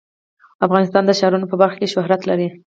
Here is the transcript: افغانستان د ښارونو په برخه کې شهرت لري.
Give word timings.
افغانستان 0.65 1.03
د 1.05 1.11
ښارونو 1.19 1.49
په 1.51 1.55
برخه 1.61 1.77
کې 1.81 1.91
شهرت 1.93 2.21
لري. 2.29 2.47